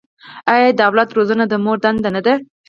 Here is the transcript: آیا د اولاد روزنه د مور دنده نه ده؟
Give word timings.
آیا 0.53 0.67
د 0.75 0.79
اولاد 0.87 1.09
روزنه 1.17 1.43
د 1.47 1.53
مور 1.63 1.77
دنده 1.83 2.09
نه 2.15 2.21
ده؟ 2.25 2.33